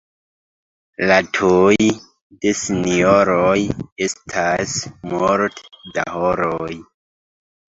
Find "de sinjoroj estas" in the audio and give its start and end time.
2.45-4.75